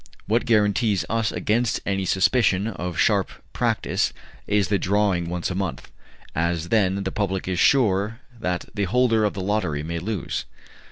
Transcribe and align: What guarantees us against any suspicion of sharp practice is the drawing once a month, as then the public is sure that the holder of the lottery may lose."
What 0.25 0.45
guarantees 0.47 1.05
us 1.11 1.31
against 1.31 1.79
any 1.85 2.05
suspicion 2.05 2.65
of 2.65 2.97
sharp 2.97 3.29
practice 3.53 4.13
is 4.47 4.69
the 4.69 4.79
drawing 4.79 5.29
once 5.29 5.51
a 5.51 5.53
month, 5.53 5.91
as 6.33 6.69
then 6.69 7.03
the 7.03 7.11
public 7.11 7.47
is 7.47 7.59
sure 7.59 8.19
that 8.39 8.65
the 8.73 8.85
holder 8.85 9.23
of 9.23 9.35
the 9.35 9.41
lottery 9.41 9.83
may 9.83 9.99
lose." 9.99 10.45